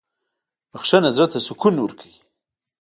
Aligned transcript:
•بخښنه 0.71 1.09
زړه 1.15 1.27
ته 1.31 1.37
سکون 1.47 1.75
ورکوي. 1.79 2.19